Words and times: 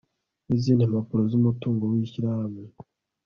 n 0.47 0.49
izindi 0.57 0.83
mpapuro 0.91 1.21
z 1.31 1.33
umutungo 1.39 1.83
w 1.91 1.93
ishyirahamwe 2.05 2.63